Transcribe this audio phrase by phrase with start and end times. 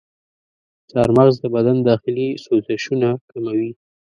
[0.89, 3.71] چارمغز د بدن داخلي سوزشونه کموي.